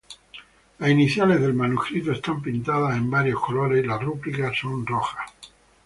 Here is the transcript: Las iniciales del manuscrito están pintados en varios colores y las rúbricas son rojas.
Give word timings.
Las 0.79 0.89
iniciales 0.89 1.39
del 1.41 1.53
manuscrito 1.53 2.11
están 2.11 2.41
pintados 2.41 2.91
en 2.95 3.11
varios 3.11 3.39
colores 3.39 3.83
y 3.83 3.87
las 3.87 4.01
rúbricas 4.03 4.57
son 4.59 4.83
rojas. 4.83 5.29